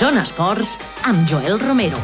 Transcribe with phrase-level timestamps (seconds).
[0.00, 1.98] Zona Esports amb Joel Romero.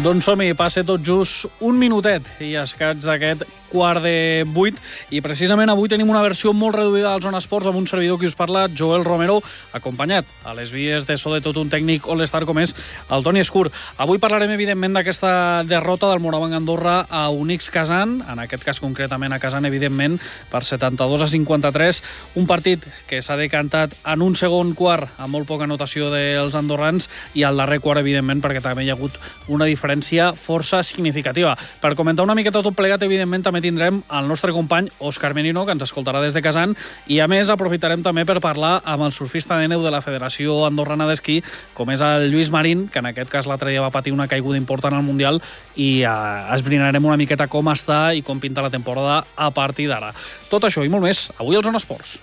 [0.00, 4.76] Doncs som-hi, passe tot just un minutet i escaig d'aquest quart de vuit
[5.10, 8.28] i precisament avui tenim una versió molt reduïda al Zona Esports amb un servidor que
[8.28, 9.40] us parla, Joel Romero,
[9.72, 12.74] acompanyat a les vies de so de tot un tècnic all-star com és
[13.08, 13.70] el Toni Escur.
[14.02, 19.32] Avui parlarem evidentment d'aquesta derrota del Morabanc Andorra a Unix Kazan, en aquest cas concretament
[19.32, 20.18] a Kazan, evidentment,
[20.52, 22.02] per 72 a 53,
[22.42, 27.08] un partit que s'ha decantat en un segon quart amb molt poca notació dels andorrans
[27.38, 29.16] i al darrer quart, evidentment, perquè també hi ha hagut
[29.48, 31.56] una diferència força significativa.
[31.80, 35.72] Per comentar una miqueta tot plegat, evidentment, també tindrem el nostre company Òscar Menino, que
[35.76, 36.74] ens escoltarà des de Casan,
[37.06, 40.58] i a més aprofitarem també per parlar amb el surfista de neu de la Federació
[40.66, 41.38] Andorrana d'Esquí,
[41.78, 44.60] com és el Lluís Marín, que en aquest cas l'altre dia va patir una caiguda
[44.60, 45.40] important al Mundial,
[45.76, 46.16] i eh,
[46.56, 50.12] esbrinarem una miqueta com està i com pinta la temporada a partir d'ara.
[50.50, 52.18] Tot això i molt més, avui al Zona Esports.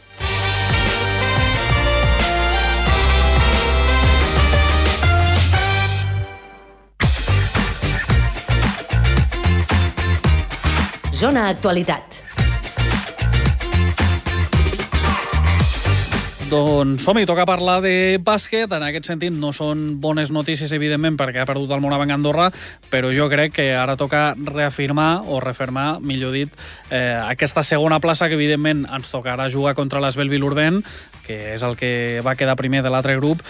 [11.19, 12.15] Zona Actualitat.
[16.47, 18.71] Doncs som-hi, toca parlar de bàsquet.
[18.71, 22.47] En aquest sentit, no són bones notícies, evidentment, perquè ha perdut el Morabanc Andorra,
[22.87, 26.55] però jo crec que ara toca reafirmar o refermar, millor dit,
[26.87, 30.85] eh, aquesta segona plaça que, evidentment, ens tocarà jugar contra l'Esbel Vilurben,
[31.27, 33.43] que és el que va quedar primer de l'altre grup.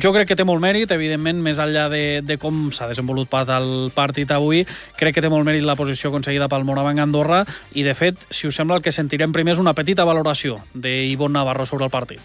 [0.00, 3.68] Jo crec que té molt mèrit, evidentment, més enllà de, de com s'ha desenvolupat el
[3.94, 4.64] partit avui,
[4.98, 8.48] crec que té molt mèrit la posició aconseguida pel Morabanc Andorra i, de fet, si
[8.50, 12.20] us sembla, el que sentirem primer és una petita valoració d'Ivon Navarro sobre el partit.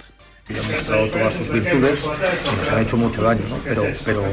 [0.50, 3.60] ha mostrado todas sus virtudes nos han hecho mucho daño, ¿no?
[3.64, 4.24] pero, pero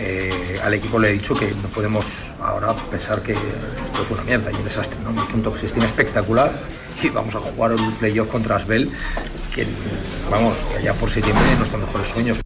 [0.00, 4.24] eh, al equipo le he dicho que no podemos ahora pensar que esto es una
[4.24, 5.00] mierda y un desastre.
[5.02, 5.10] ¿no?
[5.10, 6.52] Hemos hecho un top 16 espectacular
[7.02, 8.88] y vamos a jugar el playoff contra Asbel,
[9.54, 9.66] que
[10.30, 12.40] vamos, que allá por septiembre nuestros mejores sueños.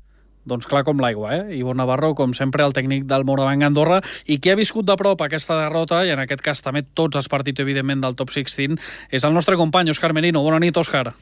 [0.45, 1.55] Doncs clar com l'aigua, eh?
[1.55, 5.23] Ivo Navarro, com sempre, el tècnic del Morabanc Andorra, i qui ha viscut de prop
[5.23, 8.75] aquesta derrota, i en aquest cas també tots els partits, evidentment, del top 16,
[9.15, 10.43] és el nostre company, Òscar Merino.
[10.43, 11.13] Bona nit, Òscar.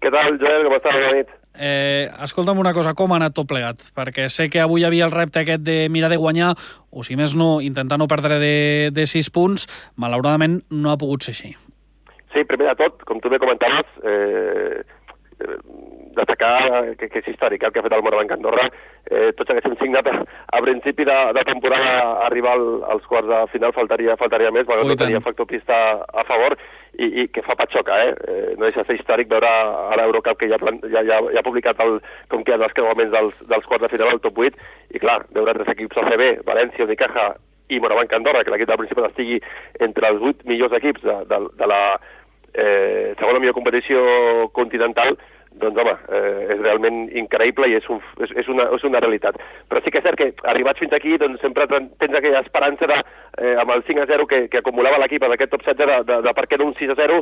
[0.00, 0.68] Què tal, Joel?
[0.68, 1.02] Com estàs?
[1.02, 1.39] Bona nit.
[1.54, 3.82] Eh, escolta'm una cosa, com ha anat tot plegat?
[3.96, 6.54] Perquè sé que avui hi havia el repte aquest de mirar de guanyar,
[6.90, 8.54] o si més no, intentar no perdre de,
[8.94, 9.66] de 6 punts.
[10.00, 11.52] Malauradament no ha pogut ser així.
[12.30, 14.84] Sí, primer de tot, com tu bé comentaves, eh,
[16.16, 18.66] destacar que, que és històric el que ha fet el Morabanc Andorra.
[19.10, 20.16] Eh, tots haguéssim signat a,
[20.56, 24.68] a principi de, de temporada a arribar al, als quarts de final, faltaria, faltaria més,
[24.68, 26.56] Ui, no tenia factor pista a favor,
[26.98, 28.14] i, i que fa patxoca, eh?
[28.28, 31.40] eh no deixa de ser històric veure a l'Eurocup que ja, plan- ja, ja, ja
[31.40, 31.98] ha publicat el,
[32.32, 35.56] com queden els creuaments dels, dels quarts de final al top 8, i clar, veure
[35.56, 37.30] tres equips ACB, València, Unicaja
[37.70, 39.38] i Morabanc Andorra, que l'equip del Principat estigui
[39.86, 41.82] entre els 8 millors equips de, de, de la
[42.54, 44.02] eh, segona millor competició
[44.56, 45.14] continental,
[45.60, 49.36] doncs home, eh, és realment increïble i és, un, és, és, una, és una realitat.
[49.68, 52.86] Però sí que és cert que arribats fins aquí doncs sempre ten- tens aquella esperança
[52.86, 52.98] de,
[53.42, 55.98] eh, amb el 5 a 0 que, que acumulava l'equip en aquest top 16 de,
[56.12, 57.20] de, de per què no un 6 a 0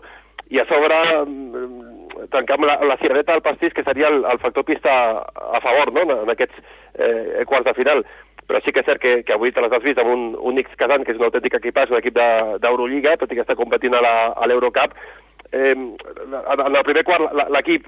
[0.51, 4.39] i a sobre mm, tancar amb la, la cirereta del pastís que seria el, el
[4.39, 4.93] factor pista
[5.25, 6.03] a favor no?
[6.03, 6.57] en, en aquests
[6.99, 8.05] eh, quarts de final
[8.49, 10.57] però sí que és cert que, que avui te les has vist amb un, un
[10.63, 13.53] X Kazan, que és un autèntic equipàs, un equip de- d'Eurolliga, tot i que està
[13.59, 14.95] competint a l'Eurocup.
[15.53, 17.85] Eh, en el primer quart l'equip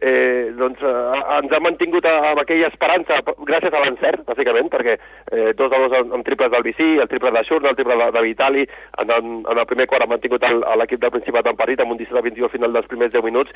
[0.00, 5.52] eh, doncs, eh, ens ha mantingut amb aquella esperança gràcies a l'encert, bàsicament, perquè eh,
[5.58, 8.10] dos de dos amb, amb triples del Vicí, el triple de Xurna, el triple de,
[8.16, 8.66] de Vitali,
[9.02, 10.44] en, en, en el primer quart ha mantingut
[10.78, 13.24] l'equip del Principat en partit amb un 17 a 21 al final dels primers 10
[13.24, 13.50] minuts.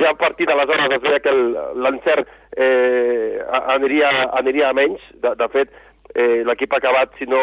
[0.00, 3.40] Ja a partir d'aleshores es veia que el- l'encert eh,
[3.76, 5.00] aniria, aniria a menys.
[5.22, 5.70] De, de fet,
[6.14, 7.40] eh, l'equip ha acabat, si no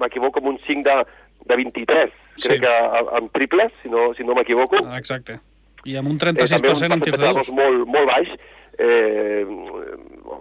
[0.00, 0.96] m'equivoco, amb un 5 de,
[1.50, 2.48] de 23, Sí.
[2.48, 4.76] crec que a- en triples, si no, si no m'equivoco.
[4.86, 5.38] Ah, Exacte.
[5.84, 7.50] I amb un Eh, també 36% un en tirs de dos.
[7.52, 8.28] molt, molt baix.
[8.74, 9.44] Eh,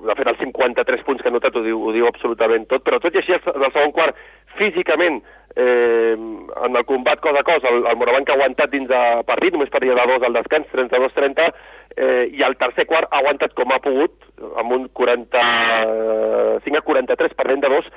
[0.04, 3.00] de fet, els 53 punts que ha notat ho diu, ho diu absolutament tot, però
[3.00, 4.17] tot i així, en el segon quart,
[4.58, 5.22] físicament,
[5.56, 9.53] eh, en el combat cos a cos, el, el Morabanc ha aguantat dins de partit,
[9.53, 11.52] només perdia de dos al descans, 32-30,
[11.96, 14.17] eh, i el tercer quart ha aguantat com ha pogut,
[14.58, 17.94] amb un 45 a 43 perdent de dos,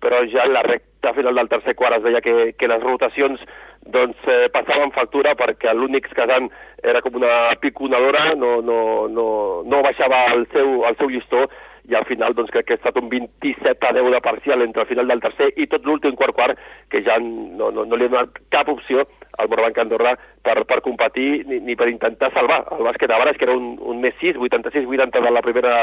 [0.00, 3.42] però ja en la recta final del tercer quart es veia que, que les rotacions
[3.84, 6.48] doncs, eh, passaven factura perquè l'únic Kazan
[6.82, 9.26] era com una piconadora, no, no, no,
[9.66, 11.46] no baixava el seu, el seu llistó
[11.90, 14.82] i al final doncs, crec que ha estat un 27 a 10 de parcial entre
[14.84, 16.60] el final del tercer i tot l'últim quart quart,
[16.92, 19.06] que ja no, no, no li ha donat cap opció
[19.40, 20.12] al Morabanc Andorra
[20.44, 23.72] per, per competir ni, ni per intentar salvar el bàsquet de Bares, que era un,
[23.80, 25.74] un més 6, 86-80 de la primera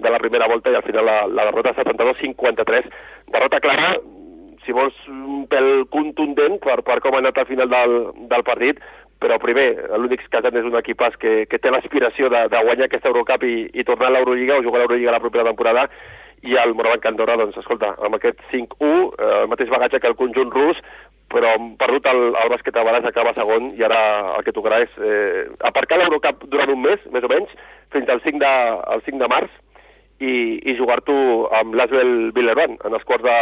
[0.00, 2.88] de la primera volta i al final la, la derrota 72-53.
[3.34, 3.92] Derrota clara,
[4.64, 7.96] si vols un pèl contundent per, per com ha anat al final del,
[8.30, 8.80] del partit,
[9.20, 9.68] però primer,
[10.00, 13.68] l'únic que és un equipàs que, que té l'aspiració de, de guanyar aquesta Eurocup i,
[13.74, 15.86] i tornar a l'Eurolliga o jugar a l'Eurolliga la propera temporada,
[16.42, 18.90] i el Morabanc Andorra, doncs, escolta, amb aquest 5-1,
[19.20, 20.80] eh, el mateix bagatge que el conjunt rus,
[21.30, 24.00] però han perdut el, el bàsquet a Balas, acaba segon, i ara
[24.38, 27.52] el que tocarà és eh, aparcar l'Eurocup durant un mes, més o menys,
[27.92, 28.54] fins al 5 de,
[28.96, 29.52] al 5 de març,
[30.20, 30.32] i,
[30.68, 31.20] i jugar-t'ho
[31.60, 33.38] amb l'Asbel Villerban en els quarts de,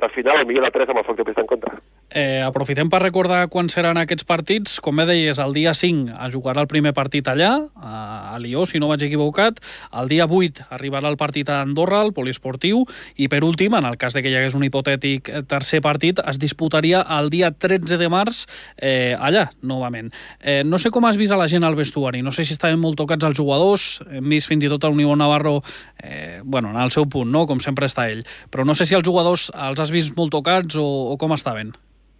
[0.00, 1.74] de final, el millor de 3 amb el foc de pista en contra.
[2.08, 4.76] Eh, aprofitem per recordar quan seran aquests partits.
[4.80, 8.78] Com bé deies, el dia 5 es jugarà el primer partit allà, a Lió, si
[8.78, 9.58] no vaig equivocat.
[9.90, 12.84] El dia 8 arribarà el partit a Andorra, el poliesportiu,
[13.18, 16.38] i per últim, en el cas de que hi hagués un hipotètic tercer partit, es
[16.38, 18.44] disputaria el dia 13 de març
[18.76, 20.12] eh, allà, novament.
[20.40, 22.78] Eh, no sé com has vist a la gent al vestuari, no sé si estaven
[22.78, 25.58] molt tocats els jugadors, hem vist fins i tot el Unió Navarro
[25.98, 27.48] eh, bueno, en el seu punt, no?
[27.50, 30.78] com sempre està ell, però no sé si els jugadors els has vist molt tocats
[30.78, 31.74] o, o com estaven.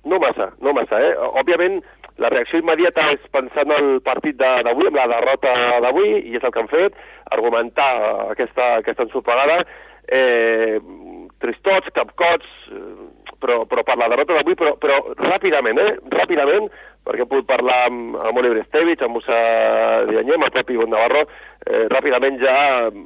[0.07, 1.15] No massa, no massa, eh?
[1.41, 1.81] Òbviament,
[2.23, 5.55] la reacció immediata és pensar en el partit d'avui, amb la derrota
[5.85, 6.97] d'avui, i és el que han fet,
[7.35, 7.91] argumentar
[8.31, 9.59] aquesta, aquesta ensopegada,
[10.07, 10.79] eh,
[11.43, 13.06] tristots, capcots, eh,
[13.47, 15.97] però, però per la derrota d'avui, però, però ràpidament, eh?
[16.11, 16.67] Ràpidament,
[17.07, 19.39] perquè he pogut parlar amb, amb Oliver Estevich, amb Musa
[20.11, 21.23] Dianyem, amb Pep Ibon Navarro,
[21.63, 22.57] eh, ràpidament ja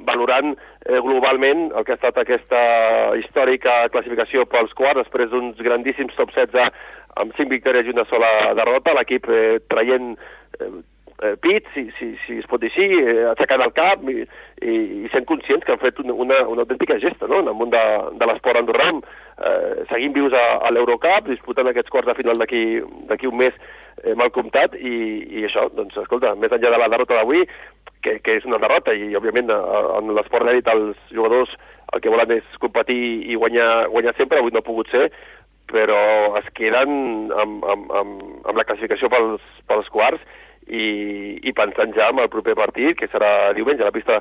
[0.09, 2.63] valorant eh, globalment el que ha estat aquesta
[3.21, 6.73] històrica classificació pels quarts, després d'uns grandíssims top 16
[7.21, 10.73] amb 5 victòries i una sola derrota, l'equip eh, traient eh,
[11.23, 14.23] eh, pit, si, si, si es pot dir així, eh, aixecant el cap i,
[14.63, 17.43] i, i sent conscients que han fet una, una, una autèntica gesta no?
[17.43, 17.83] en el món de,
[18.21, 23.31] de l'esport andorrà, eh, seguint vius a, a l'Eurocup, disputant aquests quarts de final d'aquí
[23.31, 23.57] un mes
[24.05, 24.95] eh, mal comptat, i,
[25.41, 27.45] i això, doncs, escolta, més enllà de la derrota d'avui,
[28.01, 31.53] que, que és una derrota, i òbviament en l'esport d'èlit els jugadors
[31.91, 35.09] el que volen és competir i guanyar, guanyar sempre, avui no ha pogut ser,
[35.71, 36.01] però
[36.41, 40.23] es queden amb, amb, amb, amb la classificació pels, pels quarts
[40.71, 44.21] i, i pensant ja en el proper partit, que serà diumenge a la pista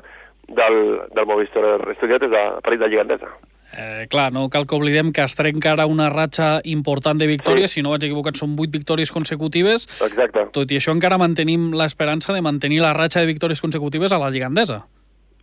[0.50, 0.76] del,
[1.14, 3.30] del Movistar Estudiantes de París de Lliga Endesa.
[3.70, 7.70] Eh, clar, no cal que oblidem que es trenca ara una ratxa important de victòries,
[7.70, 7.78] sí.
[7.78, 9.86] si no vaig equivocat són 8 victòries consecutives.
[10.02, 10.48] Exacte.
[10.56, 14.32] Tot i això encara mantenim l'esperança de mantenir la ratxa de victòries consecutives a la
[14.34, 14.82] Lliga Endesa.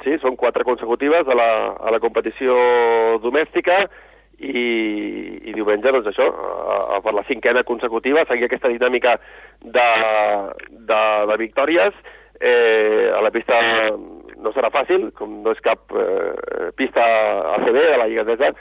[0.03, 1.49] Sí, són quatre consecutives a la,
[1.79, 2.53] a la competició
[3.23, 3.79] domèstica
[4.37, 6.27] i, i diumenge, doncs això,
[6.97, 9.17] a per la cinquena consecutiva, seguir aquesta dinàmica
[9.63, 9.89] de,
[10.69, 11.01] de,
[11.31, 11.97] de victòries.
[12.37, 13.57] Eh, a la pista
[14.37, 17.05] no serà fàcil, com no és cap eh, pista
[17.57, 18.51] ACB de la Lliga Endesa,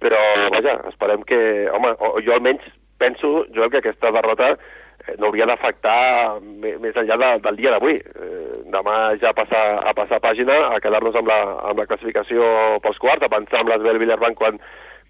[0.00, 0.20] però,
[0.54, 1.40] vaja, esperem que...
[1.76, 1.92] Home,
[2.24, 2.64] jo almenys
[3.00, 7.98] penso, Joel, que aquesta derrota eh, no hauria d'afectar més enllà de, del dia d'avui.
[8.00, 12.48] Eh, demà ja passar, a passar pàgina, a quedar-nos amb, la, amb la classificació
[12.84, 14.60] pels quarts, a pensar amb l'Esbel Villarban quan,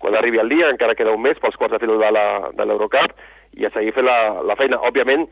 [0.01, 2.01] quan arribi el dia, encara queda un mes pels quarts de final
[2.57, 3.15] de l'Eurocup,
[3.59, 4.81] i a seguir fent la, la feina.
[4.89, 5.27] Òbviament,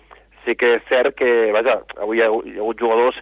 [0.44, 3.18] sí que és cert que, vaja, avui hi ha, hi ha hagut jugadors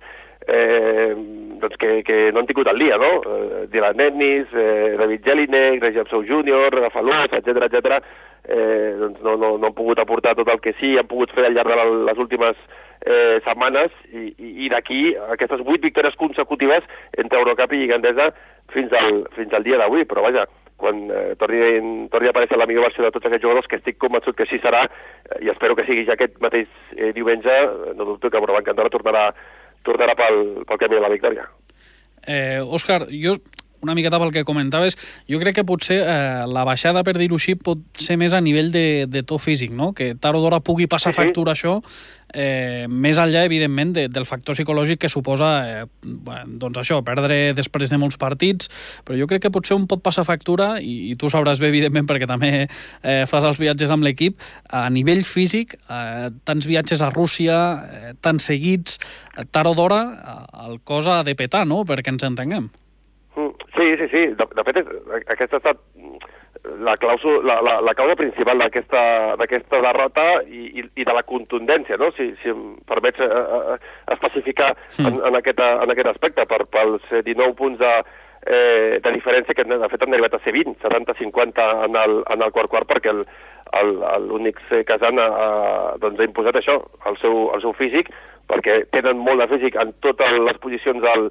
[0.49, 1.15] eh,
[1.61, 3.11] doncs que, que no han tingut el dia, no?
[3.21, 8.01] Eh, Dylan Ennis, eh, David Jelinek, Reggie Absou Júnior, Rafalós, etc etc.
[8.47, 11.49] Eh, doncs no, no, no han pogut aportar tot el que sí han pogut fer
[11.49, 12.61] al llarg de les últimes
[13.01, 15.01] eh, setmanes i, i, i d'aquí
[15.33, 16.87] aquestes vuit victòries consecutives
[17.19, 18.31] entre Eurocup i Gandesa
[18.75, 22.67] fins al, fins al dia d'avui, però vaja, quan eh, torni, torni a aparèixer la
[22.69, 25.77] millor versió de tots aquests jugadors, que estic convençut que així serà, eh, i espero
[25.77, 27.55] que sigui ja aquest mateix eh, diumenge,
[27.97, 29.25] no dubto que Morabanc Andorra tornarà
[29.87, 31.47] tornarà pel, pel la victòria.
[32.27, 33.37] Eh, Òscar, jo
[33.83, 34.97] una miqueta pel que comentaves,
[35.31, 38.71] jo crec que potser eh, la baixada, per dir-ho així, pot ser més a nivell
[38.75, 39.93] de, de to físic, no?
[39.97, 41.25] que tard o d'hora pugui passar sí, sí.
[41.25, 41.81] factura això,
[42.33, 47.93] eh, més enllà, evidentment, de, del factor psicològic que suposa eh, doncs això, perdre després
[47.93, 48.71] de molts partits,
[49.07, 52.09] però jo crec que potser un pot passar factura, i, i tu sabràs bé, evidentment,
[52.09, 54.41] perquè també eh, fas els viatges amb l'equip,
[54.71, 58.99] a nivell físic, eh, tants viatges a Rússia, eh, tan seguits,
[59.37, 60.03] eh, tard o d'hora,
[60.67, 62.71] el cos ha de petar, no?, perquè ens entenguem.
[63.37, 64.25] Mm, sí, sí, sí.
[64.39, 64.83] De, de fet,
[65.29, 65.83] aquesta ha estat
[66.81, 71.99] la, clausu, la, la, la causa principal d'aquesta derrota i, i, i de la contundència,
[72.01, 72.11] no?
[72.17, 73.77] si, si em permets eh, eh,
[74.17, 75.07] especificar mm.
[75.07, 77.93] en, en, aquest, en aquest aspecte, per, pels 19 punts de,
[78.47, 82.47] eh, de diferència que de fet han arribat a ser 20, 70-50 en, el, en
[82.47, 83.15] el quart quart, perquè
[84.25, 85.29] l'únic casant ha,
[86.01, 86.79] doncs ha imposat això,
[87.11, 88.13] el seu, el seu físic,
[88.51, 91.29] perquè tenen molt de físic en totes les posicions del,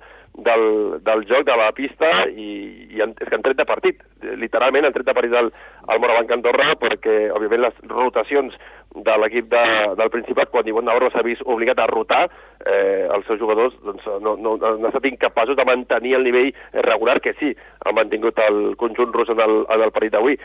[0.48, 0.66] del,
[1.06, 4.02] del joc, de la pista, i, i en, és que han tret de partit,
[4.42, 5.52] literalment han tret de partit el,
[5.94, 8.58] el Morabanc Andorra, perquè, òbviament, les rotacions
[8.96, 9.64] de l'equip de,
[10.00, 12.26] del Principat, quan Ivonne Navarro s'ha vist obligat a rotar,
[12.64, 16.54] eh, els seus jugadors doncs, no, no, no han estat incapaços de mantenir el nivell
[16.88, 17.52] regular que sí
[17.84, 20.40] ha mantingut el conjunt rus en el, en el partit d'avui.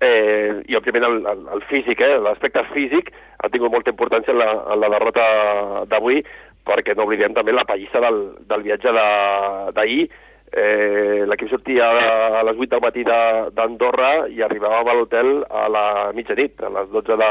[0.00, 3.10] Eh, I, òbviament, el, el, el físic, eh, l'aspecte físic
[3.42, 5.26] ha tingut molta importància en la, en la derrota
[5.90, 6.22] d'avui,
[6.68, 10.08] perquè no oblidem també la pallissa del, del viatge d'ahir.
[10.48, 15.86] Eh, L'equip sortia a les 8 del matí d'Andorra i arribàvem a l'hotel a la
[16.16, 17.30] mitjanit, a les 12 de,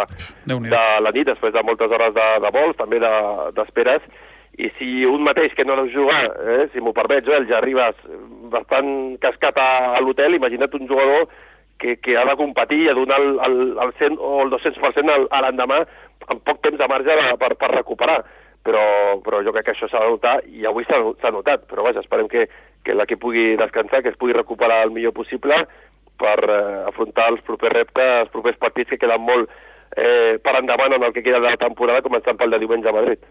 [0.68, 4.26] de la nit, després de moltes hores de, de vols, també d'esperes, de,
[4.58, 7.98] i si un mateix que no deu jugar, eh, si m'ho permets, Joel, ja arribes
[8.50, 8.90] bastant
[9.22, 11.28] cascat a, a l'hotel, imagina't un jugador
[11.80, 15.18] que, que ha de competir i de donar el, el, el 100 o el 200%
[15.30, 15.84] a l'endemà
[16.28, 18.22] amb poc temps de marge per, per recuperar
[18.68, 18.84] però,
[19.24, 22.28] però jo crec que això s'ha de notar i avui s'ha notat, però vaja, esperem
[22.32, 22.48] que,
[22.84, 25.56] que l'equip pugui descansar, que es pugui recuperar el millor possible
[26.20, 29.54] per eh, afrontar els propers reptes, els propers partits que queden molt
[29.96, 32.96] eh, per endavant en el que queda de la temporada, començant pel de diumenge a
[32.98, 33.24] Madrid.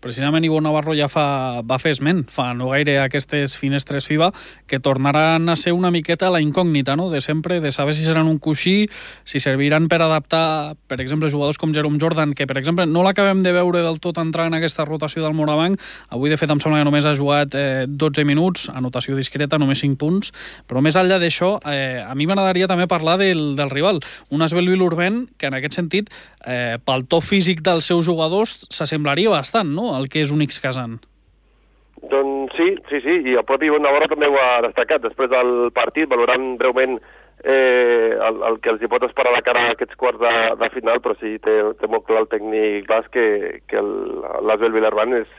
[0.00, 4.30] Precisament Ivo Navarro ja fa, va fer esment fa no gaire aquestes finestres FIBA
[4.68, 7.08] que tornaran a ser una miqueta la incògnita no?
[7.10, 8.88] de sempre, de saber si seran un coixí,
[9.24, 13.40] si serviran per adaptar, per exemple, jugadors com Jerome Jordan, que per exemple no l'acabem
[13.44, 15.80] de veure del tot entrar en aquesta rotació del Morabanc.
[16.10, 19.82] Avui, de fet, em sembla que només ha jugat eh, 12 minuts, anotació discreta, només
[19.84, 20.32] 5 punts,
[20.68, 24.68] però més enllà d'això, eh, a mi m'agradaria també parlar del, del rival, un Asbel
[24.68, 26.10] Vilurben que en aquest sentit,
[26.44, 30.98] eh, pel to físic dels seus jugadors, s'assemblaria bastant, no?, el que és un X-Casant.
[32.10, 35.70] Doncs sí, sí, sí, i el propi Ivan Navarro també ho ha destacat després del
[35.74, 36.98] partit, valorant breument
[37.44, 40.70] eh, el, el que els hi pot esperar de cara a aquests quarts de, de
[40.74, 43.26] final, però sí, té, té molt clar el tècnic bas que,
[43.70, 45.32] que l'Asbel Villarban és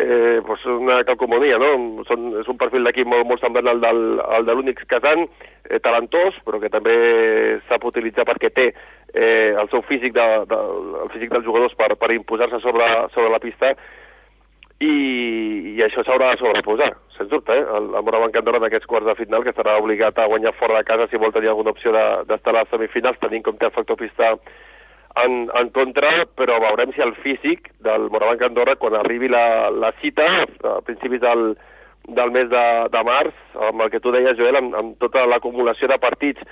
[0.00, 2.02] eh, pues una calcomonia, no?
[2.08, 5.26] Són, és un perfil d'equip molt, molt semblant al del, al de l'únic Kazan,
[5.68, 6.96] eh, talentós, però que també
[7.68, 10.60] sap utilitzar perquè té eh, el seu físic, de, de,
[11.04, 13.74] el físic dels jugadors per, per imposar-se sobre, sobre la pista
[14.80, 14.94] i,
[15.76, 16.88] i això s'haurà de sobreposar,
[17.18, 17.64] sens dubte, eh?
[17.76, 20.88] El, el Morabanc Andorra d'aquests quarts de final, que estarà obligat a guanyar fora de
[20.88, 23.76] casa si vol tenir alguna opció d'estar de, a les semifinals, tenint com té el
[23.76, 24.32] factor pista
[25.18, 29.92] en, en contra, però veurem si el físic del Morabanc Andorra, quan arribi la, la
[30.00, 30.26] cita,
[30.70, 31.54] a principis del,
[32.08, 32.64] del mes de,
[32.94, 33.34] de març,
[33.68, 36.46] amb el que tu deies, Joel, amb, amb tota l'acumulació de partits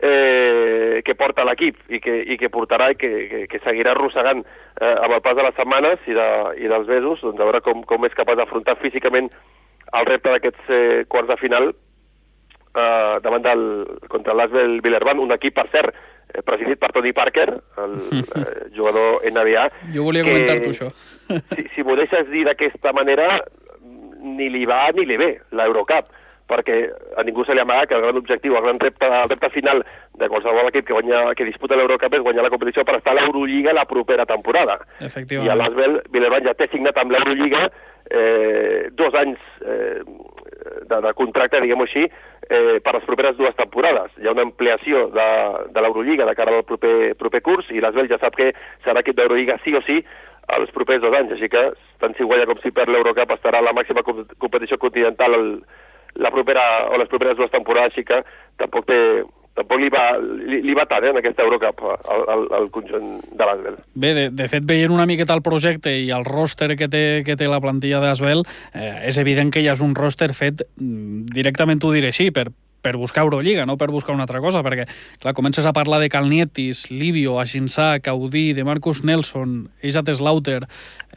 [0.00, 4.44] eh, que porta l'equip i, que, i que portarà i que, que, que seguirà arrossegant
[4.44, 6.28] eh, amb el pas de les setmanes i, de,
[6.62, 9.30] i dels mesos, doncs a veure com, com és capaç d'afrontar físicament
[9.98, 13.64] el repte d'aquests eh, quarts de final eh, davant del,
[14.12, 15.96] contra l'Asbel Villerban, un equip, per cert,
[16.44, 17.48] presidit per Tony Parker,
[17.84, 17.96] el
[18.42, 19.64] eh, jugador NBA.
[19.94, 20.90] Jo volia comentar-t'ho, això.
[21.54, 23.30] si, si m'ho deixes dir d'aquesta manera,
[24.18, 26.14] ni li va ni li ve l'Eurocup
[26.48, 26.76] perquè
[27.20, 29.82] a ningú se li amaga que el gran objectiu, el gran repte, el repte final
[30.18, 33.18] de qualsevol equip que, guanya, que disputa l'Eurocup és guanyar la competició per estar a
[33.18, 34.78] l'Eurolliga la propera temporada.
[35.04, 37.66] I a l'Asbel, Villarban ja té signat amb l'Eurolliga
[38.08, 40.00] eh, dos anys eh,
[40.90, 42.06] de, de contracte, diguem-ho així,
[42.48, 44.14] eh, per les properes dues temporades.
[44.18, 45.28] Hi ha una ampliació de,
[45.74, 48.52] de l'Eurolliga de cara al proper, proper curs i l'Asbel ja sap que
[48.86, 50.00] serà equip d'Eurolliga sí o sí
[50.56, 51.62] els propers dos anys, així que
[52.00, 55.50] tant si guanya com si perd l'Eurocup estarà la màxima competició continental el,
[56.16, 58.22] la propera, o les properes dues temporades, així que
[58.62, 58.98] tampoc té,
[59.58, 63.10] tampoc li va, li, li va tant eh, en aquesta Eurocup al, al, al conjunt
[63.34, 63.80] de l'Asbel.
[63.94, 67.36] Bé, de, de fet, veient una miqueta el projecte i el roster que té, que
[67.38, 71.82] té la plantilla d'Asbel, eh, és evident que ja és un roster fet, mm, directament
[71.82, 72.48] ho diré així, per,
[72.82, 74.86] per buscar Euroliga, no per buscar una altra cosa, perquè,
[75.22, 80.64] clar, comences a parlar de Calnietis, Livio, Aginsà, Caudí, de Marcus Nelson, Isat Slaughter...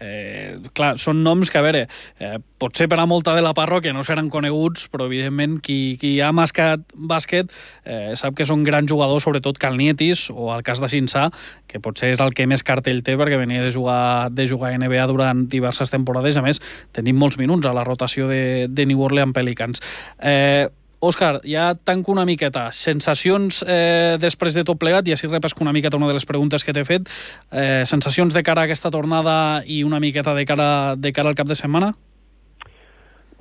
[0.01, 1.83] Eh, clar, són noms que, a veure,
[2.17, 6.15] eh, potser per a molta de la parròquia no seran coneguts, però, evidentment, qui, qui
[6.25, 7.53] ha mascat bàsquet
[7.85, 11.27] eh, sap que són grans jugadors, sobretot Calnietis, o el cas de Aginsà,
[11.69, 14.81] que potser és el que més cartell té, perquè venia de jugar, de jugar a
[14.81, 16.63] NBA durant diverses temporades, a més,
[16.97, 19.85] tenim molts minuts a la rotació de, de New Orleans Pelicans.
[20.17, 20.65] Eh,
[21.01, 22.67] Òscar, ja tanco una miqueta.
[22.77, 26.61] Sensacions eh, després de tot plegat, i així repesco una miqueta una de les preguntes
[26.61, 27.09] que t'he fet.
[27.49, 31.39] Eh, sensacions de cara a aquesta tornada i una miqueta de cara, de cara al
[31.39, 31.89] cap de setmana?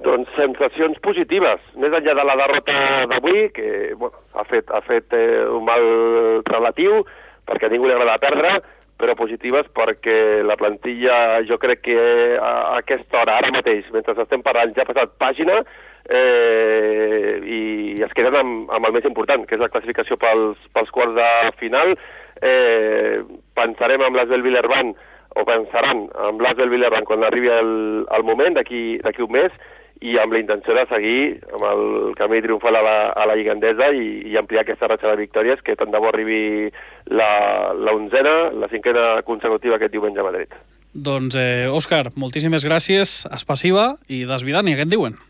[0.01, 2.79] Doncs sensacions positives, més enllà de la derrota
[3.13, 5.85] d'avui, que bueno, ha fet, ha fet eh, un mal
[6.49, 7.03] relatiu,
[7.45, 8.55] perquè a ningú li agrada perdre,
[9.01, 12.01] però positives perquè la plantilla, jo crec que
[12.41, 15.61] a aquesta hora, ara mateix, mentre estem parlant, ja ha passat pàgina,
[16.11, 20.93] eh, i es queden amb, amb el més important, que és la classificació pels, pels
[20.95, 21.31] quarts de
[21.63, 21.95] final.
[22.41, 23.21] Eh,
[23.57, 24.95] pensarem amb l'Asbel Villerban,
[25.39, 27.75] o pensaran amb l'Asbel Villerban quan arribi el,
[28.11, 29.55] el moment, d'aquí un mes,
[30.01, 31.83] i amb la intenció de seguir amb el
[32.17, 35.61] camí triomfal a la, a la Lliga Endesa i, i ampliar aquesta ratxa de victòries
[35.61, 36.71] que tant de bo arribi
[37.13, 37.31] la,
[37.77, 40.57] la onzena, la cinquena consecutiva aquest diumenge a Madrid.
[40.91, 45.21] Doncs, eh, Òscar, moltíssimes gràcies, espassiva i desvidant, i què et diuen?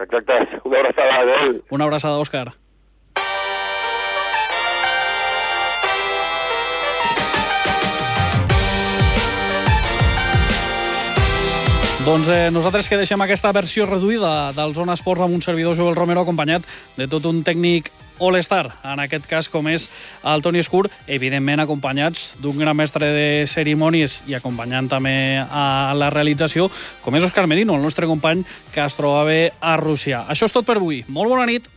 [0.00, 1.62] Exacte, una abraçada, adéu.
[1.70, 2.54] Una abraçada, Òscar.
[12.08, 15.92] Doncs eh, nosaltres que deixem aquesta versió reduïda del Zona Esports amb un servidor Joel
[15.92, 16.64] Romero acompanyat
[16.96, 19.90] de tot un tècnic All-Star, en aquest cas com és
[20.24, 25.12] el Toni Escur, evidentment acompanyats d'un gran mestre de cerimònies i acompanyant també
[25.44, 26.70] a la realització,
[27.04, 28.40] com és Òscar Merino, el nostre company
[28.72, 30.24] que es trobava a Rússia.
[30.32, 31.04] Això és tot per avui.
[31.12, 31.68] Molt bona nit.